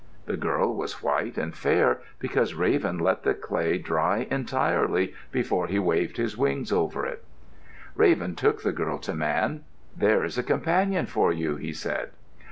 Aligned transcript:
The 0.25 0.35
girl 0.35 0.73
was 0.73 1.03
white 1.03 1.37
and 1.37 1.55
fair 1.55 1.99
because 2.17 2.55
Raven 2.55 2.97
let 2.97 3.21
the 3.21 3.35
clay 3.35 3.77
dry 3.77 4.25
entirely 4.31 5.13
before 5.31 5.67
he 5.67 5.77
waved 5.77 6.17
his 6.17 6.35
wings 6.35 6.71
over 6.71 7.05
it. 7.05 7.23
Raven 7.93 8.33
took 8.33 8.63
the 8.63 8.71
girl 8.71 8.97
to 8.97 9.13
Man. 9.13 9.63
"There 9.95 10.23
is 10.25 10.39
a 10.39 10.43
companion 10.43 11.05
for 11.05 11.31
you," 11.31 11.55
he 11.57 11.71
said. 11.71 12.09